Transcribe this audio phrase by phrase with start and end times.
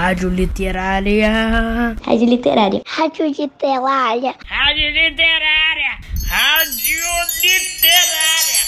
[0.00, 1.94] Rádio Literária.
[2.02, 2.82] Rádio Literária.
[2.86, 4.34] Rádio Literária.
[4.46, 5.98] Rádio Literária.
[6.26, 7.04] Rádio
[7.42, 8.60] Literária.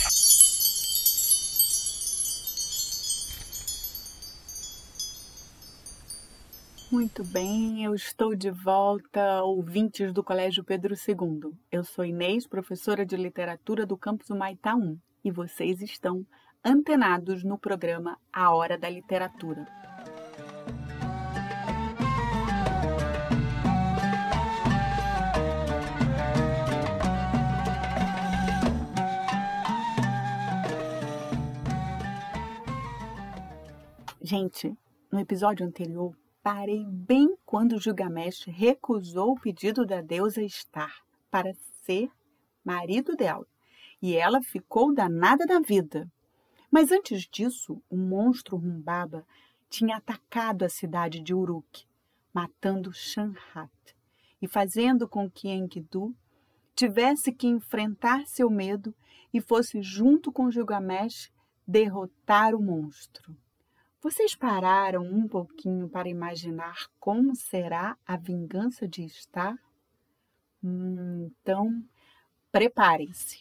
[6.91, 11.51] Muito bem, eu estou de volta, ouvintes do Colégio Pedro II.
[11.71, 16.27] Eu sou Inês, professora de literatura do campus Humaitá 1, e vocês estão
[16.63, 19.67] antenados no programa A Hora da Literatura.
[34.25, 34.73] Gente,
[35.11, 40.95] no episódio anterior, parei bem quando Gilgamesh recusou o pedido da deusa Star
[41.29, 42.09] para ser
[42.65, 43.45] marido dela,
[44.01, 46.09] e ela ficou danada da vida.
[46.71, 49.27] Mas antes disso, o monstro Rumbaba
[49.69, 51.85] tinha atacado a cidade de Uruk,
[52.33, 53.73] matando Shanhat
[54.41, 56.15] e fazendo com que Enkidu
[56.77, 58.95] tivesse que enfrentar seu medo
[59.35, 61.29] e fosse junto com Gilgamesh
[61.67, 63.37] derrotar o monstro.
[64.03, 69.57] Vocês pararam um pouquinho para imaginar como será a vingança de estar?
[70.61, 71.85] Hum, então,
[72.51, 73.41] preparem-se.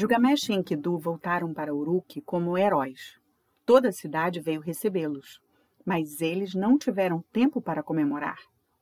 [0.00, 3.20] Gilgamesh e Enkidu voltaram para Uruk como heróis.
[3.66, 5.42] Toda a cidade veio recebê-los,
[5.84, 8.38] mas eles não tiveram tempo para comemorar.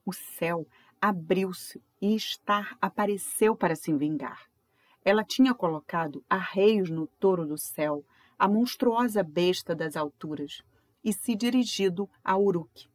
[0.06, 0.64] O céu
[1.00, 4.44] abriu-se e Star apareceu para se vingar.
[5.05, 8.05] Ela tinha colocado arreios no touro do céu,
[8.39, 10.62] a monstruosa besta das alturas,
[11.02, 12.89] e se dirigido a Uruk.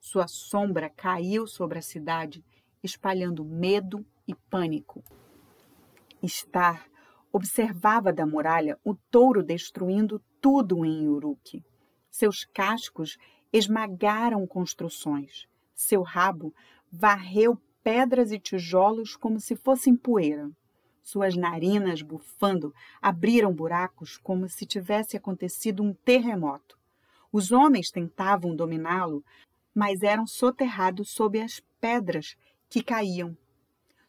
[0.00, 2.42] Sua sombra caiu sobre a cidade,
[2.82, 5.04] espalhando medo e pânico.
[6.26, 6.95] Star
[7.36, 11.62] observava da muralha o touro destruindo tudo em Uruk.
[12.10, 13.18] Seus cascos
[13.52, 15.46] esmagaram construções.
[15.74, 16.54] Seu rabo
[16.90, 20.50] varreu pedras e tijolos como se fossem poeira.
[21.02, 26.78] Suas narinas, bufando, abriram buracos como se tivesse acontecido um terremoto.
[27.30, 29.22] Os homens tentavam dominá-lo,
[29.74, 32.34] mas eram soterrados sob as pedras
[32.70, 33.36] que caíam.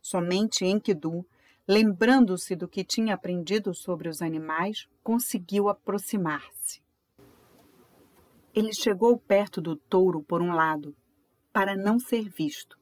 [0.01, 1.25] Somente Enkidu,
[1.67, 6.81] lembrando-se do que tinha aprendido sobre os animais, conseguiu aproximar-se.
[8.55, 10.95] Ele chegou perto do touro por um lado,
[11.51, 12.77] para não ser visto.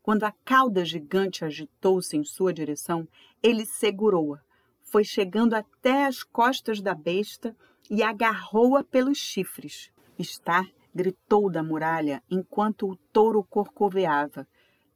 [0.00, 3.06] Quando a cauda gigante agitou-se em sua direção,
[3.42, 4.40] ele segurou-a,
[4.82, 7.54] foi chegando até as costas da besta
[7.90, 9.90] e agarrou-a pelos chifres.
[10.22, 14.48] Star gritou da muralha enquanto o touro corcoveava,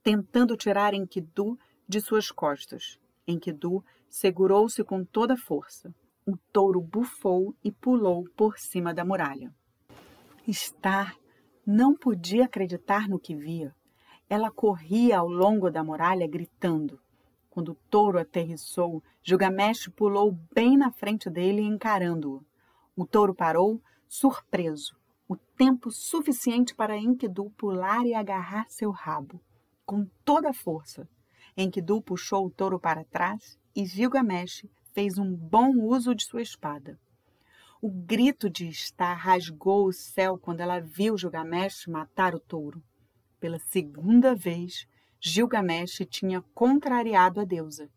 [0.02, 2.98] tentando tirar Enkidu de suas costas.
[3.26, 5.94] Enkidu segurou-se com toda a força.
[6.26, 9.52] O touro bufou e pulou por cima da muralha.
[10.48, 11.16] Star
[11.66, 13.74] não podia acreditar no que via.
[14.28, 17.00] Ela corria ao longo da muralha gritando.
[17.48, 22.44] Quando o touro aterrissou, Gilgamesh pulou bem na frente dele, encarando-o.
[22.96, 24.96] O touro parou, surpreso,
[25.28, 29.40] o tempo suficiente para Enkidu pular e agarrar seu rabo,
[29.84, 31.08] com toda a força.
[31.56, 36.98] Enkidu puxou o touro para trás e Gilgamesh fez um bom uso de sua espada.
[37.80, 42.82] O grito de Star rasgou o céu quando ela viu Gilgamesh matar o touro.
[43.40, 44.86] Pela segunda vez,
[45.20, 47.90] Gilgamesh tinha contrariado a deusa.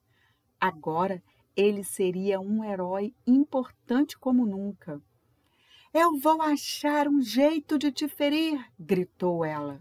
[0.59, 1.21] Agora
[1.55, 5.01] ele seria um herói importante como nunca.
[5.94, 9.79] Eu vou achar um jeito de te ferir, gritou ela.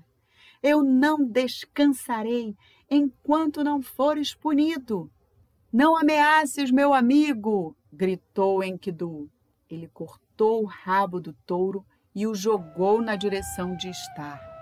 [0.63, 2.57] Eu não descansarei
[2.95, 5.11] enquanto não fores punido.
[5.73, 9.29] Não ameaces meu amigo, gritou Enkidu.
[9.69, 14.54] Ele cortou o rabo do touro e o jogou na direção de Star.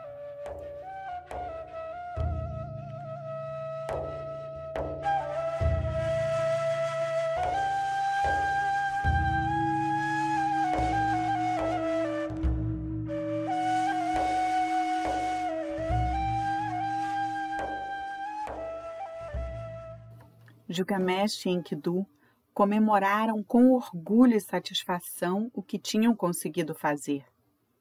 [20.73, 22.07] Gilgamesh e Enkidu
[22.55, 27.25] comemoraram com orgulho e satisfação o que tinham conseguido fazer.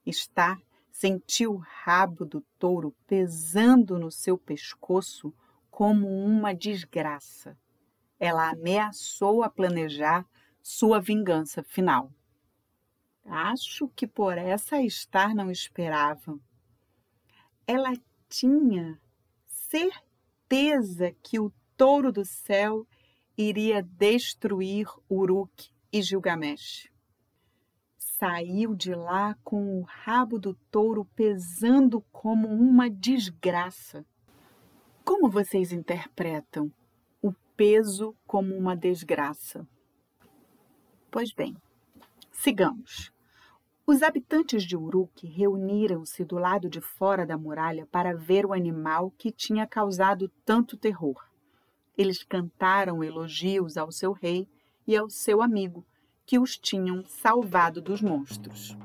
[0.10, 0.60] Star
[0.92, 5.34] sentiu o rabo do touro pesando no seu pescoço
[5.70, 7.58] como uma desgraça.
[8.20, 10.26] Ela ameaçou a planejar
[10.62, 12.12] sua vingança final.
[13.26, 16.40] Acho que por essa estar não esperava.
[17.66, 17.94] Ela
[18.28, 19.00] tinha
[19.48, 21.52] certeza que o
[21.82, 22.86] touro do céu
[23.36, 26.92] iria destruir Uruk e Gilgamesh.
[27.98, 34.06] Saiu de lá com o rabo do touro pesando como uma desgraça.
[35.04, 36.72] Como vocês interpretam
[37.20, 39.68] o peso como uma desgraça?
[41.10, 41.58] Pois bem,
[42.32, 43.12] sigamos.
[43.88, 49.10] Os habitantes de Uruk reuniram-se do lado de fora da muralha para ver o animal
[49.18, 51.31] que tinha causado tanto terror.
[51.98, 54.48] Eles cantaram elogios ao seu rei
[54.88, 55.86] e ao seu amigo,
[56.26, 58.76] que os tinham salvado dos monstros.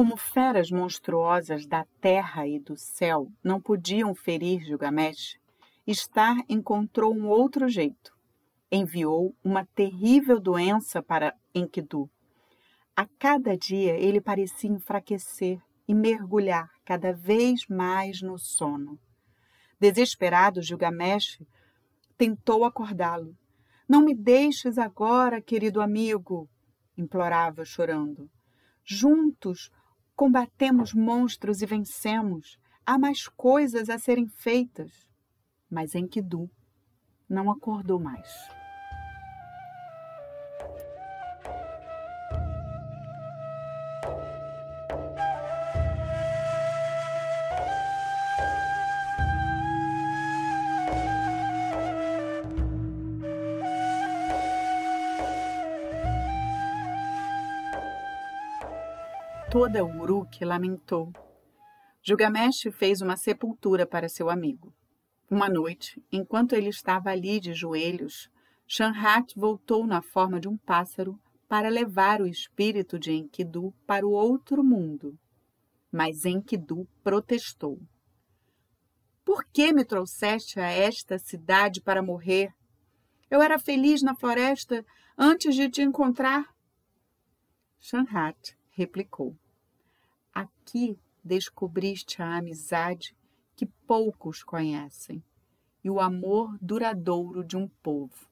[0.00, 5.38] Como feras monstruosas da terra e do céu não podiam ferir Gilgamesh,
[5.90, 8.10] Star encontrou um outro jeito.
[8.72, 12.08] Enviou uma terrível doença para Enkidu.
[12.96, 18.98] A cada dia ele parecia enfraquecer e mergulhar cada vez mais no sono.
[19.78, 21.42] Desesperado, Gilgamesh
[22.16, 23.36] tentou acordá-lo.
[23.86, 26.48] Não me deixes agora, querido amigo,
[26.96, 28.30] implorava chorando.
[28.82, 29.70] Juntos
[30.20, 32.58] Combatemos monstros e vencemos.
[32.84, 35.08] Há mais coisas a serem feitas.
[35.70, 36.46] Mas Enkidu
[37.26, 38.28] não acordou mais.
[59.50, 61.12] Toda Uruk lamentou.
[62.04, 64.72] Gilgamesh fez uma sepultura para seu amigo.
[65.28, 68.30] Uma noite, enquanto ele estava ali de joelhos,
[68.64, 71.18] Shanhat voltou na forma de um pássaro
[71.48, 75.18] para levar o espírito de Enkidu para o outro mundo.
[75.90, 77.80] Mas Enkidu protestou.
[79.24, 82.54] Por que me trouxeste a esta cidade para morrer?
[83.28, 84.86] Eu era feliz na floresta
[85.18, 86.54] antes de te encontrar.
[87.80, 89.36] Shanhat replicou:
[90.32, 93.14] Aqui descobriste a amizade
[93.54, 95.22] que poucos conhecem
[95.84, 98.26] e o amor duradouro de um povo.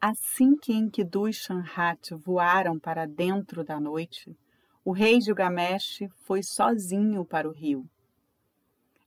[0.00, 4.36] Assim que Enkidu e Shanhat voaram para dentro da noite,
[4.84, 7.88] o rei Gilgamesh foi sozinho para o rio.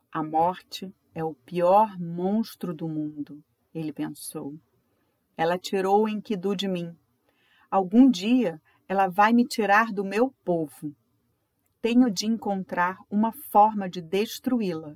[0.10, 3.44] A morte é o pior monstro do mundo,
[3.76, 4.56] ele pensou.
[5.36, 6.98] Ela tirou Enkidu de mim.
[7.70, 10.96] Algum dia ela vai me tirar do meu povo.
[11.82, 14.96] Tenho de encontrar uma forma de destruí-la.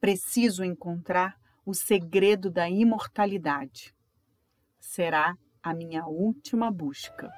[0.00, 3.94] Preciso encontrar o segredo da imortalidade.
[4.80, 7.30] Será a minha última busca.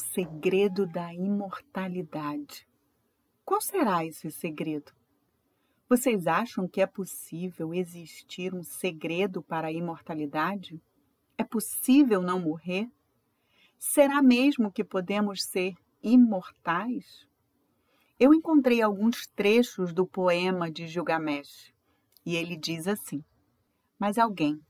[0.00, 2.66] Segredo da imortalidade.
[3.44, 4.92] Qual será esse segredo?
[5.88, 10.80] Vocês acham que é possível existir um segredo para a imortalidade?
[11.36, 12.88] É possível não morrer?
[13.78, 17.26] Será mesmo que podemos ser imortais?
[18.18, 21.72] Eu encontrei alguns trechos do poema de Gilgamesh
[22.24, 23.24] e ele diz assim:
[23.98, 24.60] Mas alguém,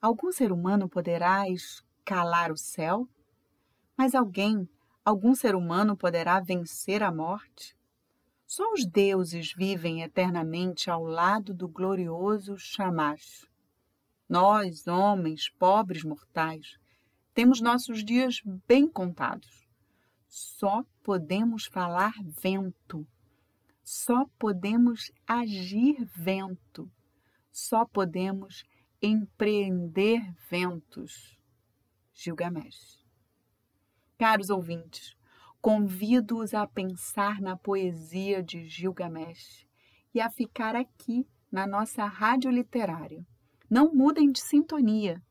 [0.00, 3.08] algum ser humano poderá escalar o céu?
[3.96, 4.68] Mas alguém,
[5.04, 7.76] algum ser humano poderá vencer a morte?
[8.46, 13.46] Só os deuses vivem eternamente ao lado do glorioso Shamash.
[14.28, 16.78] Nós, homens, pobres mortais,
[17.32, 19.68] temos nossos dias bem contados.
[20.28, 23.06] Só podemos falar vento.
[23.82, 26.90] Só podemos agir vento.
[27.50, 28.64] Só podemos
[29.02, 31.36] empreender ventos.
[32.12, 32.99] Gilgamesh.
[34.20, 35.16] Caros ouvintes,
[35.62, 39.66] convido-os a pensar na poesia de Gilgamesh
[40.12, 43.26] e a ficar aqui na nossa rádio literária.
[43.70, 45.22] Não mudem de sintonia,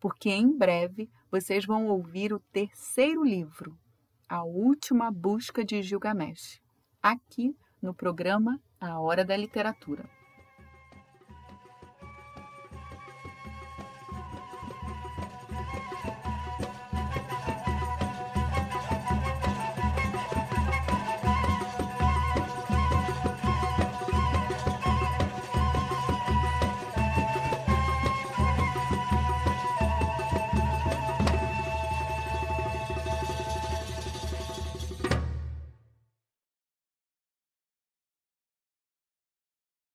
[0.00, 3.78] porque em breve vocês vão ouvir o terceiro livro,
[4.26, 6.58] A Última Busca de Gilgamesh,
[7.02, 10.08] aqui no programa A Hora da Literatura.